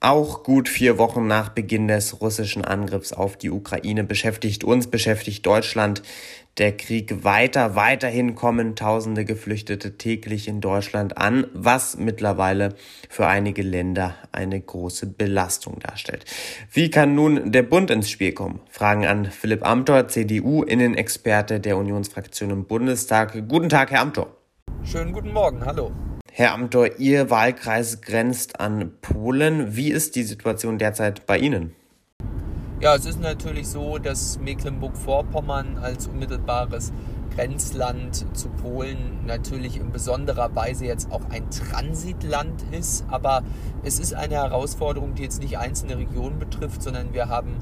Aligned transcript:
Auch 0.00 0.44
gut 0.44 0.68
vier 0.68 0.96
Wochen 0.96 1.26
nach 1.26 1.48
Beginn 1.48 1.88
des 1.88 2.20
russischen 2.20 2.64
Angriffs 2.64 3.12
auf 3.12 3.36
die 3.36 3.50
Ukraine 3.50 4.04
beschäftigt 4.04 4.62
uns, 4.62 4.86
beschäftigt 4.86 5.44
Deutschland 5.44 6.02
der 6.58 6.76
Krieg 6.76 7.24
weiter. 7.24 7.74
Weiterhin 7.74 8.36
kommen 8.36 8.76
tausende 8.76 9.24
Geflüchtete 9.24 9.98
täglich 9.98 10.46
in 10.46 10.60
Deutschland 10.60 11.18
an, 11.18 11.48
was 11.52 11.96
mittlerweile 11.96 12.76
für 13.08 13.26
einige 13.26 13.62
Länder 13.62 14.14
eine 14.30 14.60
große 14.60 15.06
Belastung 15.06 15.80
darstellt. 15.80 16.24
Wie 16.72 16.90
kann 16.90 17.16
nun 17.16 17.50
der 17.50 17.64
Bund 17.64 17.90
ins 17.90 18.08
Spiel 18.08 18.32
kommen? 18.32 18.60
Fragen 18.70 19.04
an 19.04 19.24
Philipp 19.26 19.66
Amthor, 19.66 20.06
CDU-Innenexperte 20.06 21.58
der 21.58 21.76
Unionsfraktion 21.76 22.50
im 22.50 22.66
Bundestag. 22.66 23.48
Guten 23.48 23.68
Tag, 23.68 23.90
Herr 23.90 24.02
Amthor. 24.02 24.28
Schönen 24.84 25.12
guten 25.12 25.32
Morgen, 25.32 25.66
hallo. 25.66 25.90
Herr 26.38 26.54
Amthor, 26.54 27.00
Ihr 27.00 27.30
Wahlkreis 27.30 28.00
grenzt 28.00 28.60
an 28.60 28.92
Polen. 29.00 29.74
Wie 29.74 29.90
ist 29.90 30.14
die 30.14 30.22
Situation 30.22 30.78
derzeit 30.78 31.26
bei 31.26 31.36
Ihnen? 31.36 31.74
Ja, 32.80 32.94
es 32.94 33.06
ist 33.06 33.20
natürlich 33.20 33.66
so, 33.66 33.98
dass 33.98 34.38
Mecklenburg-Vorpommern 34.38 35.78
als 35.78 36.06
unmittelbares 36.06 36.92
Grenzland 37.34 38.24
zu 38.36 38.50
Polen 38.50 39.26
natürlich 39.26 39.80
in 39.80 39.90
besonderer 39.90 40.54
Weise 40.54 40.84
jetzt 40.84 41.10
auch 41.10 41.28
ein 41.28 41.50
Transitland 41.50 42.62
ist. 42.70 43.04
Aber 43.08 43.42
es 43.82 43.98
ist 43.98 44.14
eine 44.14 44.36
Herausforderung, 44.36 45.16
die 45.16 45.24
jetzt 45.24 45.42
nicht 45.42 45.58
einzelne 45.58 45.98
Regionen 45.98 46.38
betrifft, 46.38 46.84
sondern 46.84 47.12
wir 47.14 47.28
haben 47.28 47.56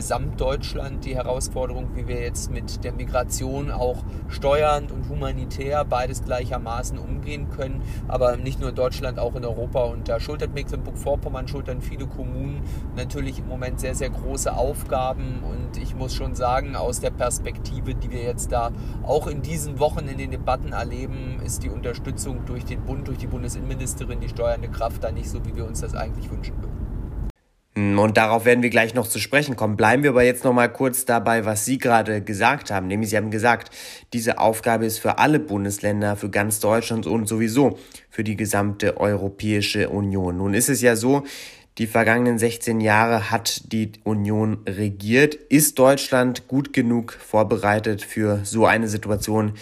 Gesamtdeutschland 0.00 1.04
die 1.04 1.14
Herausforderung, 1.14 1.90
wie 1.94 2.08
wir 2.08 2.22
jetzt 2.22 2.50
mit 2.50 2.84
der 2.84 2.92
Migration 2.94 3.70
auch 3.70 3.98
steuernd 4.28 4.90
und 4.92 5.10
humanitär 5.10 5.84
beides 5.84 6.24
gleichermaßen 6.24 6.96
umgehen 6.96 7.50
können. 7.50 7.82
Aber 8.08 8.38
nicht 8.38 8.60
nur 8.60 8.70
in 8.70 8.74
Deutschland, 8.74 9.18
auch 9.18 9.34
in 9.34 9.44
Europa. 9.44 9.84
Und 9.84 10.08
da 10.08 10.18
schultert 10.18 10.54
Mecklenburg-Vorpommern, 10.54 11.48
schultern 11.48 11.82
viele 11.82 12.06
Kommunen 12.06 12.62
natürlich 12.96 13.40
im 13.40 13.48
Moment 13.48 13.78
sehr, 13.78 13.94
sehr 13.94 14.08
große 14.08 14.56
Aufgaben. 14.56 15.42
Und 15.42 15.76
ich 15.76 15.94
muss 15.94 16.14
schon 16.14 16.34
sagen, 16.34 16.76
aus 16.76 17.00
der 17.00 17.10
Perspektive, 17.10 17.94
die 17.94 18.10
wir 18.10 18.22
jetzt 18.22 18.52
da 18.52 18.70
auch 19.02 19.26
in 19.26 19.42
diesen 19.42 19.80
Wochen 19.80 20.08
in 20.08 20.16
den 20.16 20.30
Debatten 20.30 20.72
erleben, 20.72 21.40
ist 21.44 21.62
die 21.62 21.68
Unterstützung 21.68 22.46
durch 22.46 22.64
den 22.64 22.80
Bund, 22.86 23.06
durch 23.06 23.18
die 23.18 23.26
Bundesinnenministerin, 23.26 24.20
die 24.20 24.30
steuernde 24.30 24.70
Kraft 24.70 25.04
da 25.04 25.12
nicht 25.12 25.28
so, 25.28 25.44
wie 25.44 25.54
wir 25.54 25.66
uns 25.66 25.82
das 25.82 25.94
eigentlich 25.94 26.30
wünschen 26.30 26.56
würden. 26.62 26.79
Und 27.98 28.16
darauf 28.16 28.44
werden 28.44 28.62
wir 28.62 28.70
gleich 28.70 28.94
noch 28.94 29.06
zu 29.06 29.18
sprechen 29.18 29.56
kommen. 29.56 29.76
Bleiben 29.76 30.02
wir 30.02 30.10
aber 30.10 30.22
jetzt 30.22 30.44
noch 30.44 30.52
mal 30.52 30.68
kurz 30.68 31.04
dabei, 31.04 31.44
was 31.44 31.64
Sie 31.64 31.78
gerade 31.78 32.22
gesagt 32.22 32.70
haben. 32.70 32.86
Nämlich 32.86 33.10
Sie 33.10 33.16
haben 33.16 33.30
gesagt, 33.30 33.74
diese 34.12 34.38
Aufgabe 34.38 34.86
ist 34.86 34.98
für 34.98 35.18
alle 35.18 35.38
Bundesländer, 35.38 36.16
für 36.16 36.30
ganz 36.30 36.60
Deutschland 36.60 37.06
und 37.06 37.26
sowieso 37.26 37.78
für 38.08 38.24
die 38.24 38.36
gesamte 38.36 38.96
Europäische 38.98 39.88
Union. 39.88 40.38
Nun 40.38 40.54
ist 40.54 40.68
es 40.68 40.80
ja 40.80 40.96
so, 40.96 41.24
die 41.78 41.86
vergangenen 41.86 42.38
16 42.38 42.80
Jahre 42.80 43.30
hat 43.30 43.72
die 43.72 43.92
Union 44.04 44.58
regiert. 44.68 45.34
Ist 45.34 45.78
Deutschland 45.78 46.48
gut 46.48 46.72
genug 46.72 47.12
vorbereitet 47.12 48.02
für 48.02 48.40
so 48.44 48.66
eine 48.66 48.88
Situation, 48.88 49.52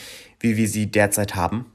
wie 0.41 0.57
wir 0.57 0.69
sie 0.69 0.91
derzeit 0.91 1.37
haben? 1.37 1.67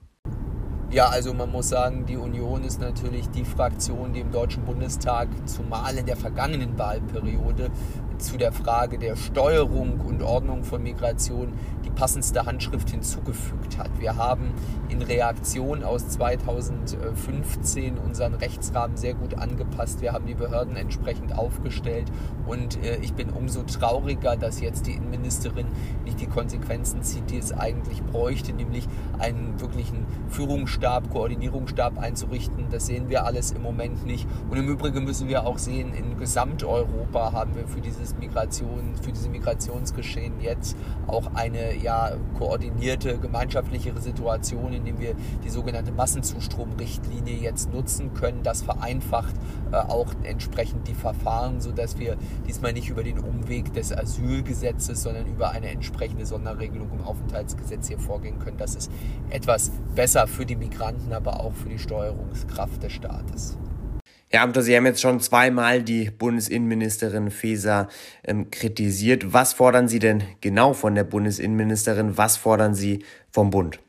Ja, 0.93 1.07
also 1.07 1.33
man 1.33 1.51
muss 1.51 1.69
sagen, 1.69 2.05
die 2.05 2.17
Union 2.17 2.63
ist 2.63 2.79
natürlich 2.79 3.27
die 3.31 3.45
Fraktion, 3.45 4.13
die 4.13 4.19
im 4.19 4.31
Deutschen 4.31 4.63
Bundestag 4.63 5.27
zumal 5.45 5.97
in 5.97 6.05
der 6.05 6.15
vergangenen 6.15 6.77
Wahlperiode 6.77 7.71
zu 8.19 8.37
der 8.37 8.51
Frage 8.51 8.99
der 8.99 9.15
Steuerung 9.15 9.99
und 10.01 10.21
Ordnung 10.21 10.63
von 10.63 10.83
Migration 10.83 11.53
die 11.83 11.89
passendste 11.89 12.45
Handschrift 12.45 12.91
hinzugefügt 12.91 13.77
hat. 13.79 13.89
Wir 13.99 14.17
haben 14.17 14.53
in 14.87 15.01
Reaktion 15.01 15.83
aus 15.83 16.07
2015 16.09 17.97
unseren 17.97 18.35
Rechtsrahmen 18.35 18.95
sehr 18.95 19.15
gut 19.15 19.33
angepasst. 19.33 20.01
Wir 20.01 20.13
haben 20.13 20.27
die 20.27 20.35
Behörden 20.35 20.75
entsprechend 20.75 21.35
aufgestellt 21.35 22.11
und 22.45 22.81
äh, 22.83 22.97
ich 23.01 23.13
bin 23.13 23.31
umso 23.31 23.63
trauriger, 23.63 24.37
dass 24.37 24.61
jetzt 24.61 24.85
die 24.85 24.93
Innenministerin 24.93 25.67
nicht 26.05 26.21
die 26.21 26.27
Konsequenzen 26.27 27.01
zieht, 27.01 27.31
die 27.31 27.39
es 27.39 27.51
eigentlich 27.51 28.03
bräuchte, 28.03 28.53
nämlich 28.53 28.87
einen 29.17 29.59
wirklichen 29.59 30.05
Führungsstab, 30.29 30.82
Koordinierungsstab 30.83 31.97
einzurichten. 31.97 32.65
Das 32.69 32.87
sehen 32.87 33.09
wir 33.09 33.25
alles 33.25 33.51
im 33.51 33.61
Moment 33.61 34.05
nicht. 34.05 34.27
Und 34.49 34.57
im 34.57 34.67
Übrigen 34.67 35.03
müssen 35.03 35.27
wir 35.27 35.45
auch 35.45 35.57
sehen, 35.57 35.93
in 35.93 36.17
Gesamteuropa 36.17 37.31
haben 37.31 37.55
wir 37.55 37.67
für 37.67 37.81
dieses 37.81 38.17
Migration, 38.17 38.95
für 39.01 39.11
diese 39.11 39.29
Migrationsgeschehen 39.29 40.41
jetzt 40.41 40.75
auch 41.07 41.33
eine 41.35 41.75
ja, 41.77 42.11
koordinierte 42.37 43.17
gemeinschaftlichere 43.17 44.01
Situation, 44.01 44.73
indem 44.73 44.99
wir 44.99 45.15
die 45.43 45.49
sogenannte 45.49 45.91
Massenzustromrichtlinie 45.91 47.35
jetzt 47.35 47.71
nutzen 47.71 48.13
können. 48.13 48.43
Das 48.43 48.61
vereinfacht 48.61 49.35
äh, 49.71 49.77
auch 49.77 50.07
entsprechend 50.23 50.87
die 50.87 50.93
Verfahren, 50.93 51.61
sodass 51.61 51.97
wir 51.97 52.17
diesmal 52.47 52.73
nicht 52.73 52.89
über 52.89 53.03
den 53.03 53.19
Umweg 53.19 53.73
des 53.73 53.95
Asylgesetzes, 53.95 55.03
sondern 55.03 55.27
über 55.27 55.51
eine 55.51 55.69
entsprechende 55.69 56.25
Sonderregelung 56.25 56.91
im 56.91 57.03
Aufenthaltsgesetz 57.03 57.87
hier 57.87 57.99
vorgehen 57.99 58.39
können. 58.39 58.57
Das 58.57 58.75
ist 58.75 58.91
etwas 59.29 59.71
besser 59.95 60.27
für 60.27 60.45
die 60.45 60.55
Migranten, 60.73 61.13
aber 61.13 61.39
auch 61.39 61.53
für 61.53 61.69
die 61.69 61.79
Steuerungskraft 61.79 62.81
des 62.81 62.93
Staates. 62.93 63.57
Herr 64.29 64.41
Amter, 64.41 64.63
Sie 64.63 64.75
haben 64.75 64.87
jetzt 64.87 65.01
schon 65.01 65.19
zweimal 65.19 65.83
die 65.83 66.09
Bundesinnenministerin 66.09 67.29
Faeser 67.29 67.87
ähm, 68.23 68.49
kritisiert. 68.49 69.31
Was 69.31 69.53
fordern 69.53 69.87
Sie 69.87 69.99
denn 69.99 70.23
genau 70.41 70.73
von 70.73 70.95
der 70.95 71.03
Bundesinnenministerin? 71.03 72.17
Was 72.17 72.37
fordern 72.37 72.73
Sie 72.73 73.05
vom 73.29 73.51
Bund? 73.51 73.79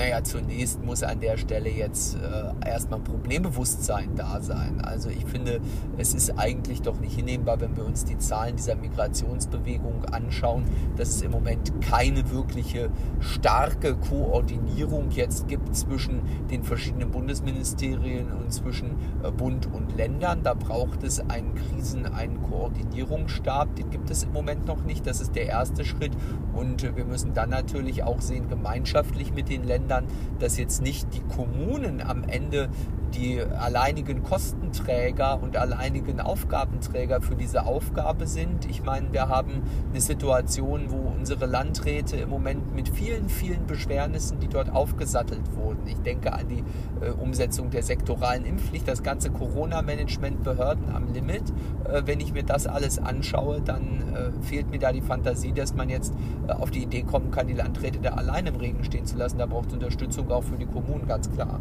Naja, 0.00 0.24
zunächst 0.24 0.82
muss 0.82 1.02
an 1.02 1.20
der 1.20 1.36
Stelle 1.36 1.68
jetzt 1.68 2.16
äh, 2.16 2.66
erstmal 2.66 3.00
Problembewusstsein 3.00 4.16
da 4.16 4.40
sein. 4.40 4.80
Also 4.80 5.10
ich 5.10 5.26
finde, 5.26 5.60
es 5.98 6.14
ist 6.14 6.38
eigentlich 6.38 6.80
doch 6.80 6.98
nicht 6.98 7.16
hinnehmbar, 7.16 7.60
wenn 7.60 7.76
wir 7.76 7.84
uns 7.84 8.06
die 8.06 8.16
Zahlen 8.16 8.56
dieser 8.56 8.76
Migrationsbewegung 8.76 10.06
anschauen, 10.06 10.64
dass 10.96 11.10
es 11.10 11.20
im 11.20 11.32
Moment 11.32 11.82
keine 11.82 12.30
wirkliche 12.30 12.88
starke 13.18 13.94
Koordinierung 13.94 15.10
jetzt 15.10 15.48
gibt 15.48 15.76
zwischen 15.76 16.22
den 16.50 16.64
verschiedenen 16.64 17.10
Bundesministerien 17.10 18.32
und 18.32 18.54
zwischen 18.54 18.96
äh, 19.22 19.30
Bund 19.30 19.68
und 19.70 19.94
Ländern. 19.98 20.42
Da 20.42 20.54
braucht 20.54 21.02
es 21.02 21.20
einen 21.28 21.54
Krisen-, 21.54 22.06
einen 22.06 22.40
Koordinierungsstab. 22.40 23.76
Den 23.76 23.90
gibt 23.90 24.08
es 24.08 24.22
im 24.22 24.32
Moment 24.32 24.64
noch 24.64 24.82
nicht. 24.82 25.06
Das 25.06 25.20
ist 25.20 25.36
der 25.36 25.44
erste 25.44 25.84
Schritt. 25.84 26.12
Und 26.54 26.84
äh, 26.84 26.96
wir 26.96 27.04
müssen 27.04 27.34
dann 27.34 27.50
natürlich 27.50 28.02
auch 28.02 28.22
sehen, 28.22 28.48
gemeinschaftlich 28.48 29.34
mit 29.34 29.50
den 29.50 29.64
Ländern, 29.64 29.89
Ländern, 29.90 30.04
dass 30.38 30.56
jetzt 30.56 30.82
nicht 30.82 31.08
die 31.14 31.20
Kommunen 31.20 32.00
am 32.00 32.24
Ende 32.24 32.68
die 33.14 33.40
alleinigen 33.40 34.22
Kostenträger 34.22 35.42
und 35.42 35.56
alleinigen 35.56 36.20
Aufgabenträger 36.20 37.20
für 37.20 37.34
diese 37.34 37.66
Aufgabe 37.66 38.26
sind. 38.26 38.68
Ich 38.70 38.82
meine, 38.82 39.12
wir 39.12 39.28
haben 39.28 39.62
eine 39.90 40.00
Situation, 40.00 40.90
wo 40.90 41.12
unsere 41.16 41.46
Landräte 41.46 42.16
im 42.16 42.30
Moment 42.30 42.74
mit 42.74 42.88
vielen, 42.88 43.28
vielen 43.28 43.66
Beschwernissen, 43.66 44.38
die 44.40 44.48
dort 44.48 44.70
aufgesattelt 44.70 45.54
wurden. 45.54 45.86
Ich 45.86 45.98
denke 45.98 46.32
an 46.32 46.48
die 46.48 46.64
äh, 47.04 47.10
Umsetzung 47.10 47.70
der 47.70 47.82
sektoralen 47.82 48.44
Impfpflicht, 48.44 48.86
das 48.86 49.02
ganze 49.02 49.30
Corona-Management, 49.30 50.42
Behörden 50.44 50.90
am 50.94 51.12
Limit. 51.12 51.42
Äh, 51.84 52.02
wenn 52.06 52.20
ich 52.20 52.32
mir 52.32 52.44
das 52.44 52.66
alles 52.66 52.98
anschaue, 52.98 53.60
dann 53.60 54.14
äh, 54.14 54.42
fehlt 54.42 54.70
mir 54.70 54.78
da 54.78 54.92
die 54.92 55.02
Fantasie, 55.02 55.52
dass 55.52 55.74
man 55.74 55.88
jetzt 55.88 56.14
äh, 56.46 56.52
auf 56.52 56.70
die 56.70 56.82
Idee 56.82 57.02
kommen 57.02 57.30
kann, 57.30 57.48
die 57.48 57.54
Landräte 57.54 57.98
da 58.00 58.10
allein 58.10 58.46
im 58.46 58.56
Regen 58.56 58.84
stehen 58.84 59.06
zu 59.06 59.16
lassen. 59.16 59.38
Da 59.38 59.46
braucht 59.46 59.68
es 59.68 59.74
Unterstützung 59.74 60.30
auch 60.30 60.44
für 60.44 60.56
die 60.56 60.66
Kommunen, 60.66 61.06
ganz 61.06 61.30
klar. 61.30 61.60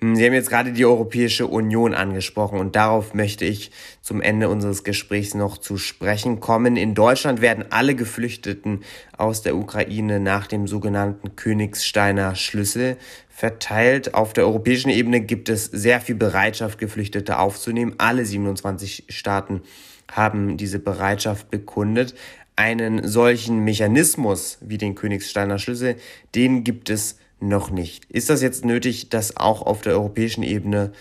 Hm, 0.00 0.14
Sie 0.14 0.24
haben 0.24 0.32
jetzt 0.32 0.50
gerade 0.50 0.72
die 0.72 0.84
Europäische 0.84 1.46
Union 1.46 1.92
angesprochen 1.92 2.60
und 2.60 2.76
darauf 2.76 3.14
möchte 3.14 3.44
ich 3.44 3.72
zum 4.00 4.20
Ende 4.20 4.48
unseres 4.48 4.84
Gesprächs 4.84 5.34
noch 5.34 5.58
zu 5.58 5.76
sprechen 5.76 6.38
kommen. 6.38 6.76
In 6.76 6.94
Deutschland 6.94 7.40
werden 7.40 7.64
alle 7.70 7.96
Geflüchteten 7.96 8.84
aus 9.16 9.42
der 9.42 9.56
Ukraine 9.56 10.20
nach 10.20 10.46
dem 10.46 10.68
sogenannten 10.68 11.34
Königsteiner 11.34 12.36
Schlüssel 12.36 12.96
verteilt. 13.28 14.14
Auf 14.14 14.32
der 14.32 14.44
europäischen 14.44 14.90
Ebene 14.90 15.20
gibt 15.20 15.48
es 15.48 15.64
sehr 15.64 16.00
viel 16.00 16.14
Bereitschaft, 16.14 16.78
Geflüchtete 16.78 17.38
aufzunehmen. 17.38 17.94
Alle 17.98 18.24
27 18.24 19.04
Staaten 19.08 19.62
haben 20.10 20.56
diese 20.56 20.78
Bereitschaft 20.78 21.50
bekundet. 21.50 22.14
Einen 22.54 23.06
solchen 23.06 23.64
Mechanismus 23.64 24.58
wie 24.60 24.78
den 24.78 24.94
Königsteiner 24.94 25.58
Schlüssel, 25.58 25.96
den 26.34 26.64
gibt 26.64 26.90
es 26.90 27.18
noch 27.40 27.70
nicht. 27.70 28.04
Ist 28.06 28.30
das 28.30 28.42
jetzt 28.42 28.64
nötig, 28.64 29.10
dass 29.10 29.36
auch 29.36 29.62
auf 29.62 29.80
der 29.80 29.94
europäischen 29.94 30.42
Ebene 30.42 30.92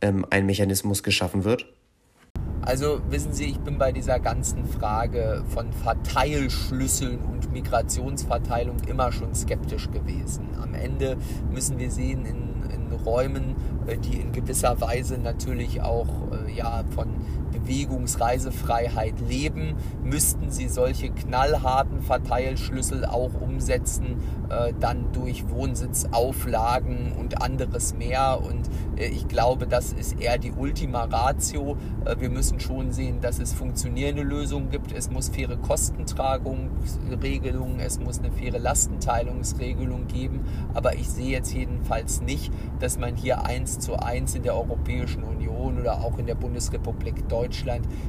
ähm, 0.00 0.24
ein 0.30 0.46
Mechanismus 0.46 1.02
geschaffen 1.02 1.44
wird? 1.44 1.66
Also 2.62 3.00
wissen 3.08 3.32
Sie, 3.32 3.46
ich 3.46 3.58
bin 3.58 3.78
bei 3.78 3.90
dieser 3.90 4.20
ganzen 4.20 4.66
Frage 4.66 5.42
von 5.48 5.72
Verteilschlüsseln 5.72 7.18
und 7.18 7.52
Migrationsverteilung 7.52 8.76
immer 8.86 9.12
schon 9.12 9.34
skeptisch 9.34 9.90
gewesen. 9.90 10.48
Am 10.62 10.74
Ende 10.74 11.16
müssen 11.50 11.78
wir 11.78 11.90
sehen, 11.90 12.26
in, 12.26 12.70
in 12.70 12.92
Räumen, 12.92 13.56
äh, 13.86 13.96
die 13.96 14.20
in 14.20 14.32
gewisser 14.32 14.80
Weise 14.80 15.18
natürlich 15.18 15.80
auch 15.80 16.06
äh, 16.32 16.52
ja, 16.52 16.84
von 16.94 17.08
Bewegungsreisefreiheit 17.60 19.20
leben, 19.20 19.76
müssten 20.02 20.50
sie 20.50 20.66
solche 20.68 21.10
knallharten 21.10 22.00
Verteilschlüssel 22.02 23.04
auch 23.04 23.40
umsetzen, 23.40 24.16
äh, 24.48 24.72
dann 24.78 25.12
durch 25.12 25.48
Wohnsitzauflagen 25.48 27.12
und 27.12 27.42
anderes 27.42 27.94
mehr. 27.94 28.40
Und 28.42 28.68
äh, 28.96 29.06
ich 29.06 29.28
glaube, 29.28 29.66
das 29.66 29.92
ist 29.92 30.20
eher 30.20 30.38
die 30.38 30.52
Ultima 30.52 31.04
Ratio. 31.04 31.76
Äh, 32.04 32.16
wir 32.18 32.30
müssen 32.30 32.60
schon 32.60 32.92
sehen, 32.92 33.20
dass 33.20 33.38
es 33.38 33.52
funktionierende 33.52 34.22
Lösungen 34.22 34.70
gibt. 34.70 34.92
Es 34.92 35.10
muss 35.10 35.28
faire 35.28 35.56
Kostentragungsregelungen, 35.56 37.80
es 37.80 37.98
muss 38.00 38.18
eine 38.18 38.32
faire 38.32 38.58
Lastenteilungsregelung 38.58 40.06
geben. 40.06 40.46
Aber 40.74 40.94
ich 40.94 41.08
sehe 41.08 41.30
jetzt 41.30 41.54
jedenfalls 41.54 42.20
nicht, 42.22 42.52
dass 42.80 42.98
man 42.98 43.16
hier 43.16 43.44
eins 43.44 43.78
zu 43.78 43.96
eins 43.96 44.34
in 44.34 44.42
der 44.42 44.56
Europäischen 44.56 45.22
Union 45.22 45.78
oder 45.78 46.00
auch 46.00 46.18
in 46.18 46.26
der 46.26 46.34
Bundesrepublik 46.34 47.28
Deutschland 47.28 47.49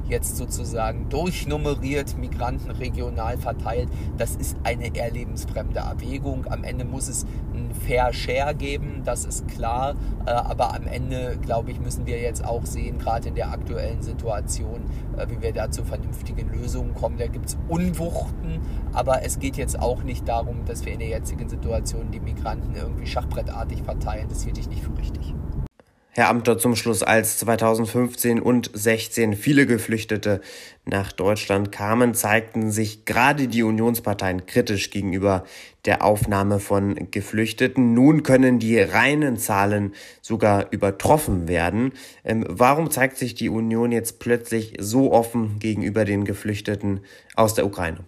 jetzt 0.07 0.37
sozusagen 0.37 1.09
durchnummeriert 1.09 2.17
Migranten 2.17 2.71
regional 2.71 3.37
verteilt. 3.37 3.89
Das 4.17 4.35
ist 4.35 4.57
eine 4.63 4.95
eher 4.95 5.11
lebensfremde 5.11 5.79
Erwägung. 5.79 6.45
Am 6.49 6.63
Ende 6.63 6.85
muss 6.85 7.07
es 7.07 7.25
ein 7.53 7.73
Fair 7.73 8.13
Share 8.13 8.55
geben, 8.55 9.01
das 9.03 9.25
ist 9.25 9.47
klar. 9.47 9.95
Äh, 10.25 10.31
aber 10.31 10.75
am 10.75 10.87
Ende, 10.87 11.37
glaube 11.41 11.71
ich, 11.71 11.79
müssen 11.79 12.05
wir 12.05 12.19
jetzt 12.19 12.45
auch 12.45 12.65
sehen, 12.65 12.97
gerade 12.99 13.29
in 13.29 13.35
der 13.35 13.51
aktuellen 13.51 14.01
Situation, 14.01 14.81
äh, 15.17 15.27
wie 15.29 15.41
wir 15.41 15.53
da 15.53 15.71
zu 15.71 15.83
vernünftigen 15.83 16.51
Lösungen 16.51 16.93
kommen. 16.93 17.17
Da 17.17 17.27
gibt 17.27 17.47
es 17.47 17.57
Unwuchten, 17.67 18.59
aber 18.93 19.23
es 19.23 19.39
geht 19.39 19.57
jetzt 19.57 19.79
auch 19.79 20.03
nicht 20.03 20.27
darum, 20.27 20.65
dass 20.65 20.85
wir 20.85 20.93
in 20.93 20.99
der 20.99 21.09
jetzigen 21.09 21.49
Situation 21.49 22.11
die 22.11 22.19
Migranten 22.19 22.75
irgendwie 22.75 23.07
schachbrettartig 23.07 23.83
verteilen. 23.83 24.27
Das 24.29 24.43
hielt 24.43 24.57
ich 24.57 24.69
nicht 24.69 24.83
für 24.83 24.97
richtig. 24.97 25.33
Herr 26.13 26.27
Amter, 26.27 26.57
zum 26.57 26.75
Schluss, 26.75 27.03
als 27.03 27.37
2015 27.37 28.41
und 28.41 28.69
16 28.73 29.33
viele 29.33 29.65
Geflüchtete 29.65 30.41
nach 30.83 31.13
Deutschland 31.13 31.71
kamen, 31.71 32.13
zeigten 32.13 32.69
sich 32.69 33.05
gerade 33.05 33.47
die 33.47 33.63
Unionsparteien 33.63 34.45
kritisch 34.45 34.89
gegenüber 34.89 35.45
der 35.85 36.03
Aufnahme 36.03 36.59
von 36.59 37.11
Geflüchteten. 37.11 37.93
Nun 37.93 38.23
können 38.23 38.59
die 38.59 38.77
reinen 38.77 39.37
Zahlen 39.37 39.93
sogar 40.21 40.67
übertroffen 40.71 41.47
werden. 41.47 41.93
Ähm, 42.25 42.43
warum 42.45 42.91
zeigt 42.91 43.15
sich 43.15 43.33
die 43.33 43.47
Union 43.47 43.93
jetzt 43.93 44.19
plötzlich 44.19 44.73
so 44.81 45.13
offen 45.13 45.59
gegenüber 45.59 46.03
den 46.03 46.25
Geflüchteten 46.25 47.05
aus 47.35 47.53
der 47.53 47.65
Ukraine? 47.65 48.03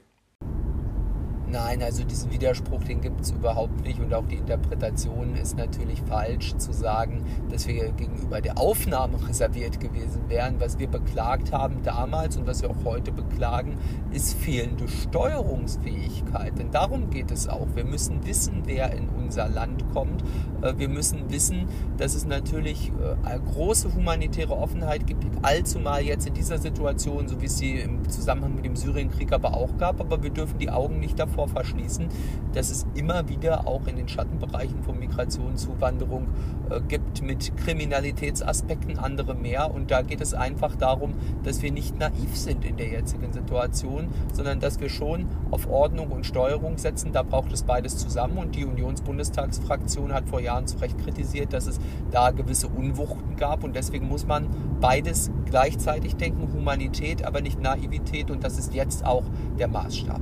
Nein, 1.53 1.83
also 1.83 2.03
diesen 2.03 2.31
Widerspruch, 2.31 2.83
den 2.83 2.99
gibt 2.99 3.21
es 3.21 3.29
überhaupt 3.29 3.83
nicht 3.83 3.99
und 3.99 4.11
auch 4.11 4.25
die 4.25 4.37
Interpretation 4.37 5.35
ist 5.35 5.55
natürlich 5.55 6.01
falsch 6.01 6.57
zu 6.57 6.73
sagen, 6.73 7.23
dass 7.51 7.67
wir 7.67 7.91
gegenüber 7.91 8.41
der 8.41 8.57
Aufnahme 8.57 9.19
reserviert 9.27 9.79
gewesen 9.79 10.29
wären. 10.29 10.59
Was 10.59 10.79
wir 10.79 10.87
beklagt 10.87 11.51
haben 11.51 11.83
damals 11.83 12.37
und 12.37 12.47
was 12.47 12.63
wir 12.63 12.71
auch 12.71 12.83
heute 12.83 13.11
beklagen, 13.11 13.77
ist 14.09 14.33
fehlende 14.33 14.87
Steuerungsfähigkeit. 14.87 16.57
Denn 16.57 16.71
darum 16.71 17.11
geht 17.11 17.29
es 17.29 17.47
auch. 17.47 17.67
Wir 17.75 17.85
müssen 17.85 18.25
wissen, 18.25 18.63
wer 18.65 18.91
in 18.91 19.09
unser 19.09 19.47
Land 19.47 19.85
kommt. 19.93 20.23
Äh, 20.63 20.73
wir 20.77 20.89
müssen 20.89 21.29
wissen, 21.29 21.67
dass 21.97 22.15
es 22.15 22.25
natürlich 22.25 22.91
äh, 23.25 23.39
große 23.39 23.93
humanitäre 23.93 24.57
Offenheit 24.57 25.05
gibt, 25.05 25.23
allzumal 25.43 26.01
jetzt 26.01 26.25
in 26.25 26.33
dieser 26.33 26.57
Situation, 26.57 27.27
so 27.27 27.39
wie 27.41 27.45
es 27.45 27.59
sie 27.59 27.75
im 27.75 28.09
Zusammenhang 28.09 28.55
mit 28.55 28.65
dem 28.65 28.75
Syrienkrieg 28.75 29.31
aber 29.31 29.53
auch 29.53 29.77
gab. 29.77 29.99
Aber 29.99 30.23
wir 30.23 30.31
dürfen 30.31 30.57
die 30.57 30.71
Augen 30.71 30.99
nicht 30.99 31.19
davor 31.19 31.42
davor 31.43 31.47
verschließen, 31.47 32.07
dass 32.53 32.69
es 32.69 32.85
immer 32.95 33.27
wieder 33.29 33.67
auch 33.67 33.87
in 33.87 33.95
den 33.95 34.07
Schattenbereichen 34.07 34.83
von 34.83 34.99
Migration, 34.99 35.57
Zuwanderung 35.57 36.27
äh, 36.69 36.81
gibt 36.87 37.21
mit 37.21 37.55
Kriminalitätsaspekten, 37.57 38.97
andere 38.99 39.35
mehr. 39.35 39.73
Und 39.73 39.91
da 39.91 40.01
geht 40.01 40.21
es 40.21 40.33
einfach 40.33 40.75
darum, 40.75 41.13
dass 41.43 41.61
wir 41.61 41.71
nicht 41.71 41.97
naiv 41.97 42.35
sind 42.35 42.65
in 42.65 42.77
der 42.77 42.87
jetzigen 42.87 43.31
Situation, 43.33 44.07
sondern 44.33 44.59
dass 44.59 44.79
wir 44.79 44.89
schon 44.89 45.27
auf 45.51 45.69
Ordnung 45.69 46.11
und 46.11 46.25
Steuerung 46.25 46.77
setzen. 46.77 47.11
Da 47.11 47.23
braucht 47.23 47.51
es 47.51 47.63
beides 47.63 47.97
zusammen. 47.97 48.37
Und 48.37 48.55
die 48.55 48.65
Unionsbundestagsfraktion 48.65 50.13
hat 50.13 50.27
vor 50.27 50.41
Jahren 50.41 50.67
zu 50.67 50.77
Recht 50.77 50.97
kritisiert, 50.99 51.53
dass 51.53 51.67
es 51.67 51.79
da 52.11 52.31
gewisse 52.31 52.67
Unwuchten 52.67 53.35
gab. 53.35 53.63
Und 53.63 53.75
deswegen 53.75 54.07
muss 54.07 54.25
man 54.25 54.47
beides 54.79 55.31
gleichzeitig 55.45 56.15
denken, 56.15 56.51
Humanität, 56.53 57.25
aber 57.25 57.41
nicht 57.41 57.61
Naivität. 57.61 58.31
Und 58.31 58.43
das 58.43 58.57
ist 58.57 58.73
jetzt 58.73 59.05
auch 59.05 59.23
der 59.57 59.67
Maßstab. 59.67 60.21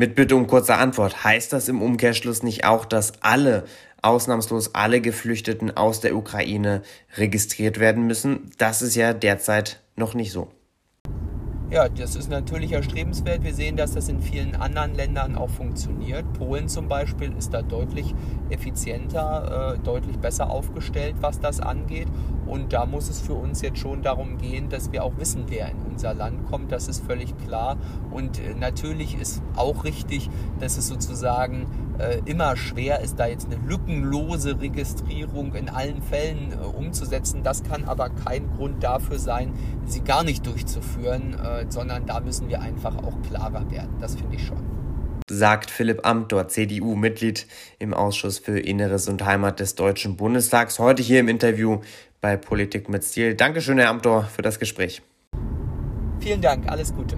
Mit 0.00 0.14
Bitte 0.14 0.36
um 0.36 0.46
kurze 0.46 0.76
Antwort. 0.76 1.24
Heißt 1.24 1.52
das 1.52 1.68
im 1.68 1.82
Umkehrschluss 1.82 2.44
nicht 2.44 2.64
auch, 2.64 2.84
dass 2.84 3.14
alle, 3.20 3.64
ausnahmslos 4.00 4.76
alle 4.76 5.00
Geflüchteten 5.00 5.76
aus 5.76 6.00
der 6.00 6.14
Ukraine 6.14 6.82
registriert 7.16 7.80
werden 7.80 8.06
müssen? 8.06 8.52
Das 8.58 8.80
ist 8.80 8.94
ja 8.94 9.12
derzeit 9.12 9.80
noch 9.96 10.14
nicht 10.14 10.30
so. 10.30 10.52
Ja, 11.70 11.86
das 11.86 12.16
ist 12.16 12.30
natürlich 12.30 12.72
erstrebenswert. 12.72 13.44
Wir 13.44 13.52
sehen, 13.52 13.76
dass 13.76 13.92
das 13.92 14.08
in 14.08 14.22
vielen 14.22 14.56
anderen 14.56 14.94
Ländern 14.94 15.36
auch 15.36 15.50
funktioniert. 15.50 16.24
Polen 16.32 16.66
zum 16.66 16.88
Beispiel 16.88 17.30
ist 17.36 17.52
da 17.52 17.60
deutlich 17.60 18.14
effizienter, 18.48 19.74
äh, 19.74 19.78
deutlich 19.84 20.16
besser 20.16 20.48
aufgestellt, 20.48 21.16
was 21.20 21.40
das 21.40 21.60
angeht. 21.60 22.08
Und 22.46 22.72
da 22.72 22.86
muss 22.86 23.10
es 23.10 23.20
für 23.20 23.34
uns 23.34 23.60
jetzt 23.60 23.80
schon 23.80 24.00
darum 24.00 24.38
gehen, 24.38 24.70
dass 24.70 24.92
wir 24.92 25.04
auch 25.04 25.18
wissen, 25.18 25.44
wer 25.48 25.70
in 25.70 25.76
unser 25.90 26.14
Land 26.14 26.46
kommt. 26.48 26.72
Das 26.72 26.88
ist 26.88 27.04
völlig 27.04 27.36
klar. 27.36 27.76
Und 28.10 28.40
äh, 28.40 28.54
natürlich 28.54 29.20
ist 29.20 29.42
auch 29.54 29.84
richtig, 29.84 30.30
dass 30.60 30.78
es 30.78 30.88
sozusagen 30.88 31.66
äh, 31.98 32.20
immer 32.24 32.56
schwer 32.56 33.00
ist, 33.00 33.18
da 33.18 33.26
jetzt 33.26 33.52
eine 33.52 33.56
lückenlose 33.66 34.60
Registrierung 34.60 35.54
in 35.54 35.68
allen 35.68 36.00
Fällen 36.00 36.52
äh, 36.52 36.64
umzusetzen. 36.64 37.42
Das 37.42 37.62
kann 37.62 37.84
aber 37.84 38.08
kein 38.08 38.48
Grund 38.56 38.82
dafür 38.82 39.18
sein, 39.18 39.52
sie 39.84 40.00
gar 40.00 40.24
nicht 40.24 40.46
durchzuführen, 40.46 41.36
äh, 41.58 41.66
sondern 41.68 42.06
da 42.06 42.20
müssen 42.20 42.48
wir 42.48 42.60
einfach 42.60 42.96
auch 42.98 43.20
klarer 43.28 43.70
werden. 43.70 43.96
Das 44.00 44.14
finde 44.14 44.36
ich 44.36 44.46
schon. 44.46 44.58
Sagt 45.30 45.70
Philipp 45.70 46.06
Amthor, 46.06 46.48
CDU-Mitglied 46.48 47.46
im 47.78 47.92
Ausschuss 47.92 48.38
für 48.38 48.58
Inneres 48.58 49.08
und 49.08 49.24
Heimat 49.24 49.60
des 49.60 49.74
Deutschen 49.74 50.16
Bundestags, 50.16 50.78
heute 50.78 51.02
hier 51.02 51.20
im 51.20 51.28
Interview 51.28 51.80
bei 52.20 52.36
Politik 52.36 52.88
mit 52.88 53.04
Stil. 53.04 53.34
Dankeschön, 53.34 53.78
Herr 53.78 53.90
Amthor, 53.90 54.24
für 54.24 54.42
das 54.42 54.58
Gespräch. 54.58 55.02
Vielen 56.20 56.40
Dank, 56.40 56.68
alles 56.68 56.94
Gute. 56.94 57.16